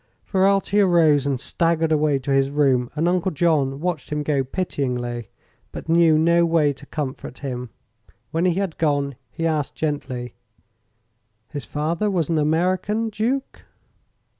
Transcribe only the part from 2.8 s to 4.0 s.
and Uncle John